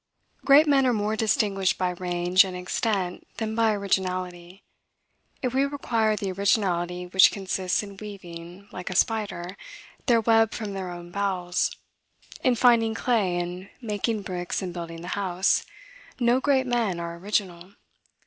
[0.43, 4.63] Great men are more distinguished by range and extent than by originality.
[5.43, 9.55] If we require the originality which consists in weaving, like a spider,
[10.07, 11.75] their web from their own bowels;
[12.43, 15.67] in finding clay, and making bricks and building the house,
[16.19, 17.73] no great men are original.